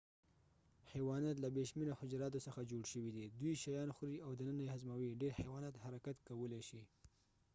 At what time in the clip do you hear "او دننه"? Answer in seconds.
4.25-4.61